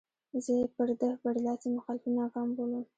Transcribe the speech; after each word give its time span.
زه 0.43 0.51
یې 0.59 0.65
پر 0.75 0.89
ده 1.01 1.09
برلاسي 1.23 1.67
مخالفین 1.77 2.13
ناکام 2.19 2.47
بولم. 2.55 2.83